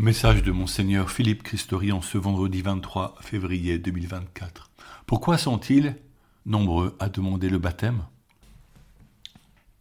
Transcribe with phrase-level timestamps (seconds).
[0.00, 4.70] Message de Monseigneur Philippe Christori en ce vendredi 23 février 2024.
[5.06, 5.96] Pourquoi sont-ils
[6.46, 8.04] nombreux à demander le baptême?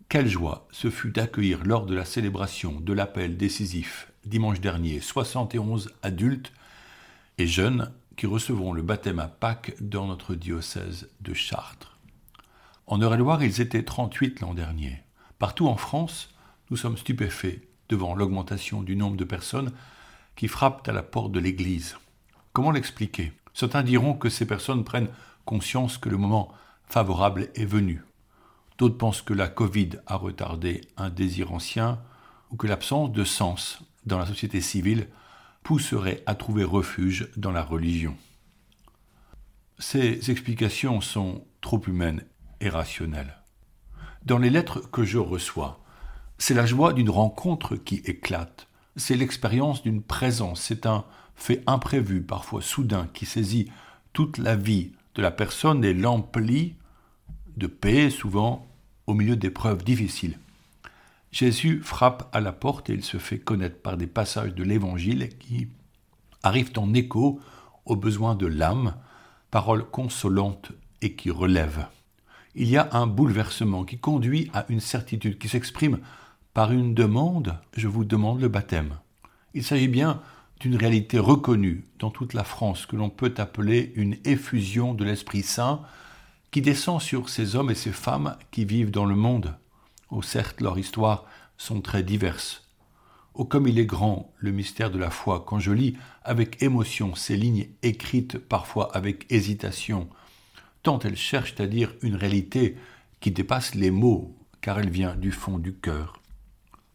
[0.10, 5.94] Quelle joie ce fut d'accueillir lors de la célébration de l'appel décisif dimanche dernier 71
[6.02, 6.52] adultes
[7.38, 11.96] et jeunes qui recevront le baptême à Pâques dans notre diocèse de Chartres.
[12.88, 15.04] En Eure-et-Loire, ils étaient 38 l'an dernier.
[15.38, 16.34] Partout en France,
[16.72, 19.74] nous sommes stupéfaits devant l'augmentation du nombre de personnes
[20.38, 21.98] qui frappent à la porte de l'Église.
[22.54, 23.34] Comment l'expliquer?
[23.54, 25.10] Certains diront que ces personnes prennent
[25.44, 26.54] conscience que le moment
[26.86, 28.04] favorable est venu.
[28.78, 32.00] D'autres pensent que la Covid a retardé un désir ancien
[32.52, 35.08] ou que l'absence de sens dans la société civile
[35.64, 38.16] pousserait à trouver refuge dans la religion.
[39.80, 42.24] Ces explications sont trop humaines
[42.62, 43.38] et rationnelles.
[44.24, 45.84] Dans les lettres que je reçois,
[46.38, 48.68] c'est la joie d'une rencontre qui éclate,
[48.98, 53.72] c'est l'expérience d'une présence, c'est un fait imprévu, parfois soudain, qui saisit
[54.12, 56.76] toute la vie de la personne et l'emplit
[57.56, 58.68] de paix, souvent
[59.06, 60.38] au milieu d'épreuves difficiles.
[61.32, 65.30] Jésus frappe à la porte et il se fait connaître par des passages de l'Évangile
[65.38, 65.68] qui
[66.42, 67.40] arrivent en écho
[67.86, 68.96] aux besoins de l'âme,
[69.52, 71.88] paroles consolantes et qui relèvent.
[72.56, 76.00] Il y a un bouleversement qui conduit à une certitude qui s'exprime
[76.58, 78.98] par une demande, je vous demande le baptême.
[79.54, 80.24] Il s'agit bien
[80.60, 85.44] d'une réalité reconnue dans toute la France que l'on peut appeler une effusion de l'Esprit
[85.44, 85.84] Saint
[86.50, 89.56] qui descend sur ces hommes et ces femmes qui vivent dans le monde.
[90.10, 91.26] Oh certes, leurs histoires
[91.58, 92.68] sont très diverses.
[93.36, 97.14] Oh comme il est grand le mystère de la foi quand je lis avec émotion
[97.14, 100.10] ces lignes écrites parfois avec hésitation,
[100.82, 102.78] tant elles cherchent à dire une réalité
[103.20, 106.20] qui dépasse les mots, car elle vient du fond du cœur.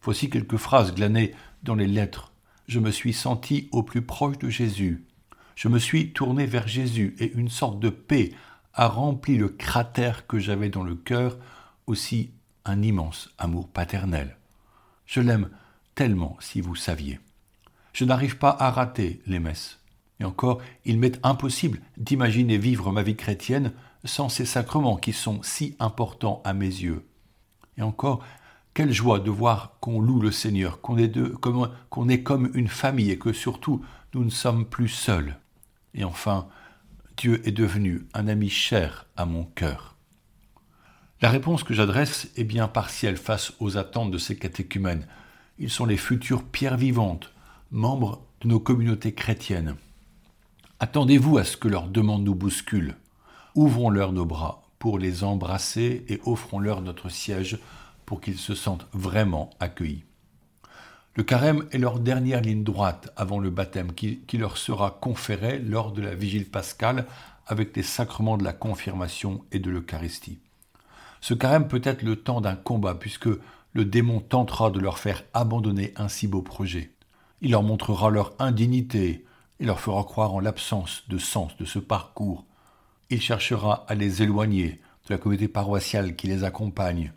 [0.03, 2.33] Voici quelques phrases glanées dans les lettres.
[2.67, 5.05] Je me suis senti au plus proche de Jésus.
[5.55, 8.31] Je me suis tourné vers Jésus et une sorte de paix
[8.73, 11.37] a rempli le cratère que j'avais dans le cœur,
[11.87, 12.31] aussi
[12.65, 14.37] un immense amour paternel.
[15.05, 15.49] Je l'aime
[15.95, 17.19] tellement, si vous saviez.
[17.93, 19.79] Je n'arrive pas à rater les messes.
[20.19, 23.71] Et encore, il m'est impossible d'imaginer vivre ma vie chrétienne
[24.03, 27.05] sans ces sacrements qui sont si importants à mes yeux.
[27.77, 28.23] Et encore,
[28.73, 33.19] quelle joie de voir qu'on loue le Seigneur, qu'on est, est comme une famille et
[33.19, 35.37] que surtout nous ne sommes plus seuls.
[35.93, 36.47] Et enfin,
[37.17, 39.95] Dieu est devenu un ami cher à mon cœur.
[41.21, 45.07] La réponse que j'adresse est bien partielle face aux attentes de ces catéchumènes.
[45.59, 47.31] Ils sont les futures pierres vivantes,
[47.71, 49.75] membres de nos communautés chrétiennes.
[50.79, 52.95] Attendez-vous à ce que leur demande nous bouscule.
[53.55, 57.59] Ouvrons-leur nos bras pour les embrasser et offrons-leur notre siège
[58.05, 60.03] pour qu'ils se sentent vraiment accueillis.
[61.15, 65.91] Le carême est leur dernière ligne droite avant le baptême qui, leur sera conféré lors
[65.91, 67.05] de la vigile pascale
[67.45, 70.39] avec les sacrements de la confirmation et de l'Eucharistie.
[71.21, 73.29] Ce carême peut être le temps d'un combat puisque
[73.73, 76.91] le démon tentera de leur faire abandonner un si beau projet.
[77.41, 79.23] Il leur montrera leur indignité
[79.59, 82.45] et leur fera croire en l'absence de sens de ce parcours.
[83.11, 87.13] Il cherchera à les éloigner de la communauté paroissiale qui les accompagne,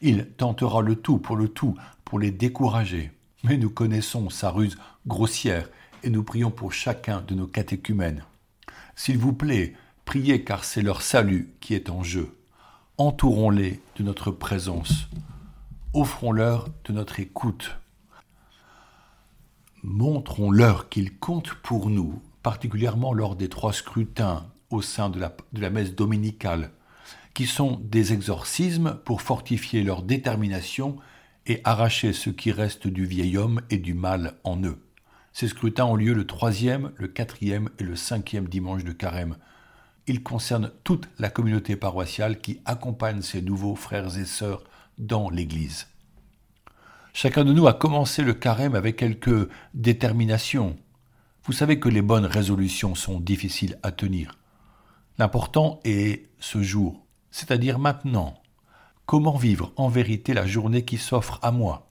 [0.00, 3.12] il tentera le tout pour le tout, pour les décourager.
[3.44, 4.76] Mais nous connaissons sa ruse
[5.06, 5.68] grossière
[6.02, 8.24] et nous prions pour chacun de nos catéchumènes.
[8.94, 12.36] S'il vous plaît, priez car c'est leur salut qui est en jeu.
[12.96, 15.08] Entourons-les de notre présence.
[15.94, 17.76] Offrons-leur de notre écoute.
[19.84, 25.60] Montrons-leur qu'ils comptent pour nous, particulièrement lors des trois scrutins au sein de la, de
[25.60, 26.72] la messe dominicale
[27.38, 30.96] qui sont des exorcismes pour fortifier leur détermination
[31.46, 34.82] et arracher ce qui reste du vieil homme et du mal en eux.
[35.32, 39.36] Ces scrutins ont lieu le troisième, le quatrième et le cinquième dimanche de carême.
[40.08, 44.64] Ils concernent toute la communauté paroissiale qui accompagne ces nouveaux frères et sœurs
[44.98, 45.86] dans l'Église.
[47.12, 50.76] Chacun de nous a commencé le carême avec quelque détermination.
[51.44, 54.32] Vous savez que les bonnes résolutions sont difficiles à tenir.
[55.18, 58.40] L'important est ce jour, c'est-à-dire maintenant.
[59.06, 61.88] Comment vivre en vérité la journée qui s'offre à moi?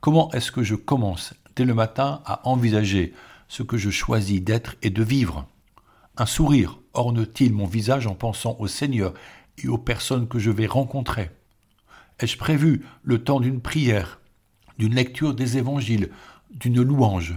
[0.00, 3.14] Comment est-ce que je commence dès le matin à envisager
[3.48, 5.46] ce que je choisis d'être et de vivre?
[6.16, 9.14] Un sourire orne-t-il mon visage en pensant au Seigneur
[9.62, 11.30] et aux personnes que je vais rencontrer?
[12.20, 14.20] Ai-je prévu le temps d'une prière,
[14.78, 16.10] d'une lecture des évangiles,
[16.50, 17.34] d'une louange?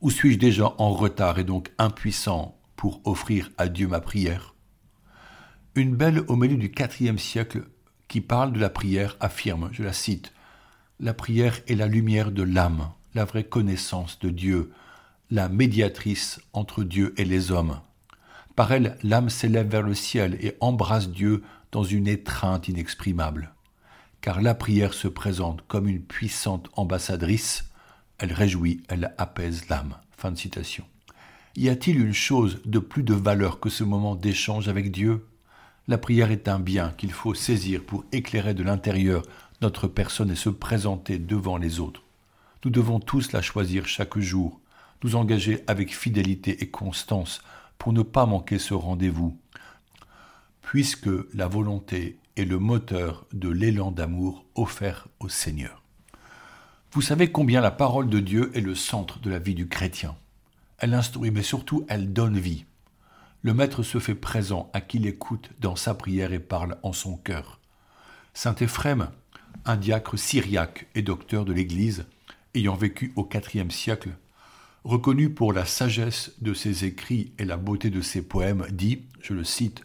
[0.00, 4.54] Ou suis-je déjà en retard et donc impuissant pour offrir à Dieu ma prière?
[5.78, 7.62] Une belle homélie du IVe siècle
[8.08, 10.32] qui parle de la prière affirme, je la cite,
[11.00, 14.72] La prière est la lumière de l'âme, la vraie connaissance de Dieu,
[15.30, 17.80] la médiatrice entre Dieu et les hommes.
[18.56, 23.54] Par elle, l'âme s'élève vers le ciel et embrasse Dieu dans une étreinte inexprimable.
[24.20, 27.70] Car la prière se présente comme une puissante ambassadrice,
[28.18, 29.94] elle réjouit, elle apaise l'âme.
[31.54, 35.27] Y a-t-il une chose de plus de valeur que ce moment d'échange avec Dieu?
[35.88, 39.22] La prière est un bien qu'il faut saisir pour éclairer de l'intérieur
[39.62, 42.02] notre personne et se présenter devant les autres.
[42.62, 44.60] Nous devons tous la choisir chaque jour,
[45.02, 47.40] nous engager avec fidélité et constance
[47.78, 49.38] pour ne pas manquer ce rendez-vous,
[50.60, 55.82] puisque la volonté est le moteur de l'élan d'amour offert au Seigneur.
[56.92, 60.16] Vous savez combien la parole de Dieu est le centre de la vie du chrétien.
[60.78, 62.66] Elle instruit, mais surtout elle donne vie.
[63.48, 67.16] Le Maître se fait présent à qui l'écoute dans sa prière et parle en son
[67.16, 67.60] cœur.
[68.34, 69.08] Saint Éphrem,
[69.64, 72.04] un diacre syriaque et docteur de l'Église,
[72.54, 74.10] ayant vécu au IVe siècle,
[74.84, 79.32] reconnu pour la sagesse de ses écrits et la beauté de ses poèmes, dit, je
[79.32, 79.82] le cite,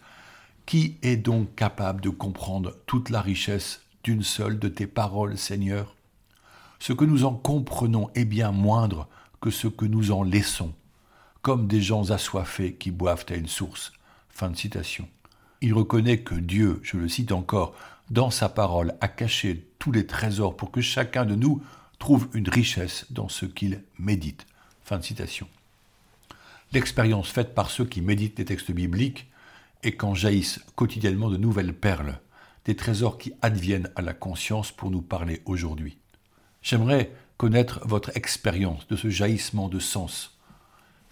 [0.65, 5.95] Qui est donc capable de comprendre toute la richesse d'une seule de tes paroles, Seigneur?
[6.80, 9.07] Ce que nous en comprenons est bien moindre
[9.39, 10.74] que ce que nous en laissons,
[11.43, 13.91] comme des gens assoiffés qui boivent à une source.
[14.29, 15.07] Fin de citation.
[15.61, 17.75] Il reconnaît que Dieu, je le cite encore,
[18.09, 21.61] dans sa parole, a caché tous les trésors pour que chacun de nous
[21.99, 24.47] trouve une richesse dans ce qu'il médite.
[24.85, 25.47] Fin de citation.
[26.71, 29.29] L'expérience faite par ceux qui méditent les textes bibliques
[29.83, 32.19] est qu'en jaillissent quotidiennement de nouvelles perles,
[32.63, 35.97] des trésors qui adviennent à la conscience pour nous parler aujourd'hui.
[36.61, 40.32] J'aimerais connaître votre expérience de ce jaillissement de sens.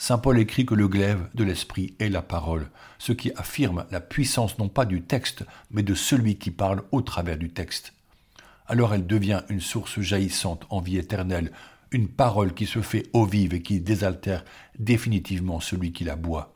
[0.01, 4.01] Saint Paul écrit que le glaive de l'esprit est la parole, ce qui affirme la
[4.01, 7.93] puissance non pas du texte, mais de celui qui parle au travers du texte
[8.71, 11.51] alors elle devient une source jaillissante en vie éternelle,
[11.91, 14.45] une parole qui se fait eau vive et qui désaltère
[14.79, 16.55] définitivement celui qui la boit.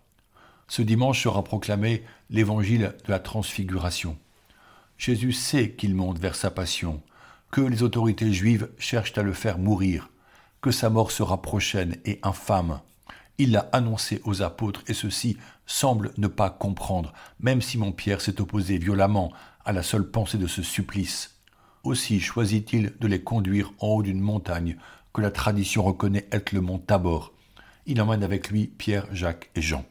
[0.69, 4.17] Ce dimanche sera proclamé l'évangile de la transfiguration.
[4.97, 7.03] Jésus sait qu'il monte vers sa passion,
[7.51, 10.09] que les autorités juives cherchent à le faire mourir,
[10.61, 12.79] que sa mort sera prochaine et infâme.
[13.37, 18.77] Il l'a annoncé aux apôtres et ceux-ci semblent ne pas comprendre, même Simon-Pierre s'est opposé
[18.77, 19.33] violemment
[19.65, 21.35] à la seule pensée de ce supplice.
[21.83, 24.77] Aussi choisit-il de les conduire en haut d'une montagne
[25.13, 27.33] que la tradition reconnaît être le mont Tabor.
[27.85, 29.85] Il emmène avec lui Pierre, Jacques et Jean.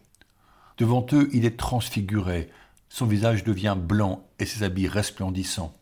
[0.78, 2.50] Devant eux, il est transfiguré,
[2.88, 5.72] son visage devient blanc et ses habits resplendissants.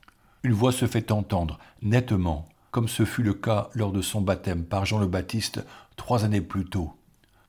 [0.42, 4.64] Une voix se fait entendre, nettement, comme ce fut le cas lors de son baptême
[4.64, 5.64] par Jean le Baptiste
[5.96, 6.94] trois années plus tôt.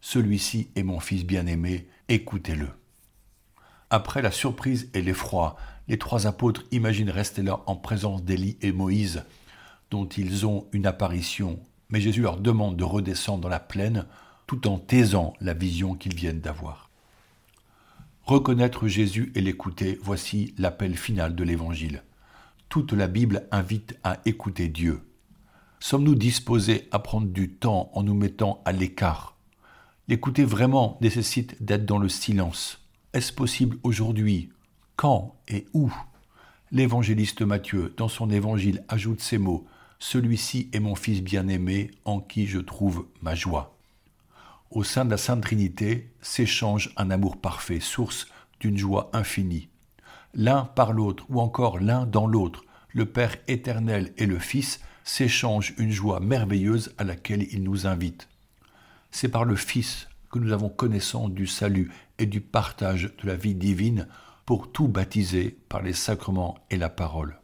[0.05, 2.67] Celui-ci est mon fils bien-aimé, écoutez-le.
[3.89, 5.55] Après la surprise et l'effroi,
[5.87, 9.23] les trois apôtres imaginent rester là en présence d'Élie et Moïse,
[9.91, 11.57] dont ils ont une apparition,
[11.87, 14.05] mais Jésus leur demande de redescendre dans la plaine
[14.45, 16.89] tout en taisant la vision qu'ils viennent d'avoir.
[18.23, 22.03] Reconnaître Jésus et l'écouter, voici l'appel final de l'Évangile.
[22.67, 24.99] Toute la Bible invite à écouter Dieu.
[25.79, 29.32] Sommes-nous disposés à prendre du temps en nous mettant à l'écart
[30.09, 32.81] L'écouter vraiment nécessite d'être dans le silence.
[33.13, 34.49] Est-ce possible aujourd'hui?
[34.97, 35.93] Quand et où?
[36.71, 39.65] L'évangéliste Matthieu, dans son évangile, ajoute ces mots
[39.99, 43.77] Celui-ci est mon Fils bien-aimé, en qui je trouve ma joie.
[44.71, 48.27] Au sein de la Sainte Trinité s'échange un amour parfait, source
[48.59, 49.69] d'une joie infinie.
[50.33, 55.73] L'un par l'autre, ou encore l'un dans l'autre, le Père éternel et le Fils s'échangent
[55.77, 58.27] une joie merveilleuse à laquelle il nous invite.
[59.15, 63.35] C'est par le Fils que nous avons connaissance du salut et du partage de la
[63.35, 64.07] vie divine
[64.43, 67.39] pour tout baptiser par les sacrements et la parole.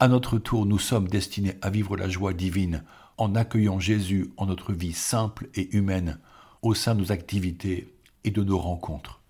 [0.00, 2.84] À notre tour, nous sommes destinés à vivre la joie divine
[3.18, 6.18] en accueillant Jésus en notre vie simple et humaine,
[6.62, 7.92] au sein de nos activités
[8.24, 9.20] et de nos rencontres.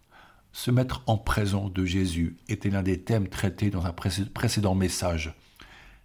[0.53, 5.35] Se mettre en présence de Jésus était l'un des thèmes traités dans un précédent message.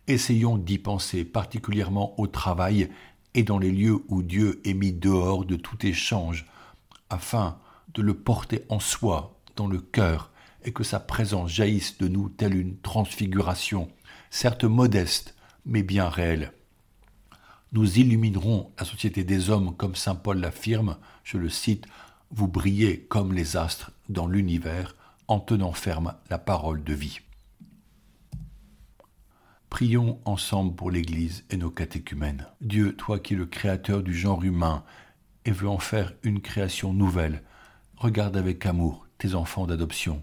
[0.08, 2.90] Essayons d'y penser particulièrement au travail
[3.34, 6.46] et dans les lieux où Dieu est mis dehors de tout échange,
[7.10, 7.60] afin
[7.94, 10.32] de le porter en soi, dans le cœur,
[10.64, 13.90] et que sa présence jaillisse de nous telle une transfiguration,
[14.30, 15.36] certes modeste,
[15.66, 16.54] mais bien réelle.
[17.72, 21.86] Nous illuminerons la société des hommes comme Saint Paul l'affirme, je le cite,
[22.32, 24.96] vous brillez comme les astres dans l'univers
[25.28, 27.20] en tenant ferme la parole de vie.
[29.74, 32.46] Prions ensemble pour l'Église et nos catéchumènes.
[32.62, 34.84] Dieu, toi qui es le créateur du genre humain
[35.46, 37.42] et veux en faire une création nouvelle,
[37.98, 40.22] regarde avec amour tes enfants d'adoption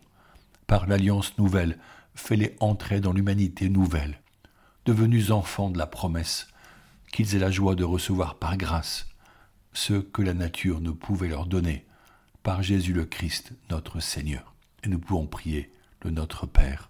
[0.68, 1.80] par l'alliance nouvelle,
[2.14, 4.20] fais-les entrer dans l'humanité nouvelle,
[4.84, 6.46] devenus enfants de la promesse,
[7.10, 9.08] qu'ils aient la joie de recevoir par grâce
[9.72, 11.86] ce que la nature ne pouvait leur donner,
[12.44, 14.54] par Jésus le Christ, notre Seigneur.
[14.84, 15.72] Et nous pouvons prier
[16.04, 16.89] le Notre Père.